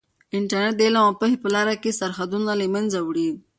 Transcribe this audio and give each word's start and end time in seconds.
انټرنیټ 0.37 0.73
د 0.77 0.81
علم 0.87 1.03
او 1.07 1.17
پوهې 1.19 1.37
په 1.43 1.47
لاره 1.55 1.75
کې 1.81 1.97
سرحدونه 1.99 2.51
له 2.59 2.65
منځه 2.73 2.99
وړي. 3.07 3.29